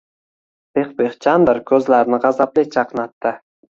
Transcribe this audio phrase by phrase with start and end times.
[0.79, 3.41] Pixpix Chandr ko‘zlarini g‘azabli chaqnatdi: